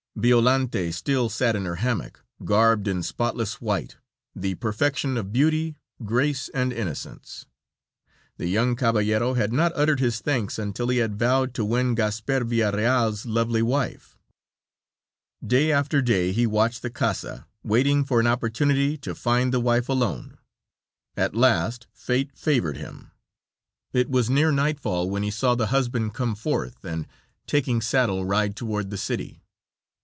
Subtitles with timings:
[0.13, 3.95] Violante still sat in her hammock, garbed in spotless white,
[4.35, 7.45] the perfection of beauty, grace and innocence.
[8.37, 12.41] The young caballero had not uttered his thanks until he had vowed to win Gasper
[12.43, 14.17] Villareal's lovely wife.
[15.43, 19.87] Day after day he watched the casa, waiting for an opportunity to find the wife
[19.87, 20.37] alone.
[21.15, 23.11] At last fate favored him.
[23.93, 27.07] It was near nightfall when he saw the husband come forth, and,
[27.47, 29.39] taking saddle, ride toward the city.